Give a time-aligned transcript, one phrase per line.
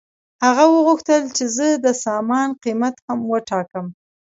[0.45, 3.85] هغه وغوښتل چې زه د سامان قیمت هم وټاکم